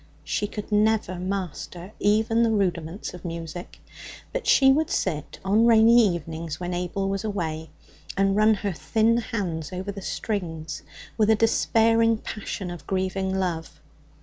She 0.23 0.47
could 0.47 0.71
never 0.71 1.19
master 1.19 1.93
even 1.99 2.41
the 2.41 2.49
rudiments 2.49 3.13
of 3.13 3.23
music, 3.23 3.77
but 4.33 4.47
she 4.47 4.71
would 4.71 4.89
sit 4.89 5.37
on 5.45 5.67
rainy 5.67 6.15
evenings 6.15 6.59
when 6.59 6.73
Abel 6.73 7.07
was 7.07 7.23
away 7.23 7.69
and 8.17 8.35
run 8.35 8.55
her 8.55 8.73
thin 8.73 9.17
hands 9.17 9.71
over 9.71 9.91
the 9.91 10.01
strings 10.01 10.81
with 11.19 11.29
a 11.29 11.35
despairing 11.35 12.17
passion 12.17 12.71
of 12.71 12.87
grieving 12.87 13.37
love. 13.37 13.79